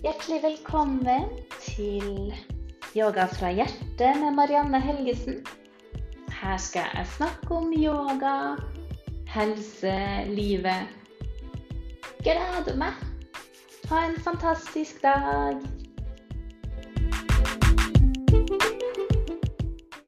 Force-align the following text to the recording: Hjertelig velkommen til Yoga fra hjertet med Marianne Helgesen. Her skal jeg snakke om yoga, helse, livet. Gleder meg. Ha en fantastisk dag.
Hjertelig 0.00 0.38
velkommen 0.42 1.26
til 1.60 2.30
Yoga 2.96 3.26
fra 3.28 3.50
hjertet 3.52 4.16
med 4.16 4.32
Marianne 4.32 4.78
Helgesen. 4.80 5.42
Her 6.32 6.56
skal 6.56 6.88
jeg 6.96 7.10
snakke 7.18 7.52
om 7.52 7.68
yoga, 7.76 8.56
helse, 9.28 9.92
livet. 10.32 10.88
Gleder 12.24 12.80
meg. 12.80 12.96
Ha 13.90 14.06
en 14.06 14.16
fantastisk 14.24 15.02
dag. 15.04 15.60